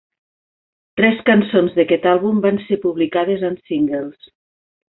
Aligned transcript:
Tres 1.01 1.19
cançons 1.27 1.77
d'aquest 1.81 2.09
àlbum 2.13 2.41
van 2.49 2.59
ser 2.65 2.81
publicades 2.89 3.47
en 3.51 3.63
singles. 3.73 4.31